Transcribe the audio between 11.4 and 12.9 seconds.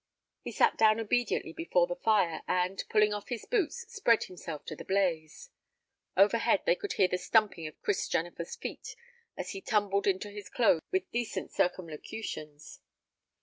circumlocutions.